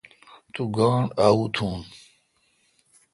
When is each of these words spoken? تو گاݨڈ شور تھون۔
تو 0.53 0.61
گاݨڈ 0.75 1.07
شور 1.17 1.47
تھون۔ 1.55 1.77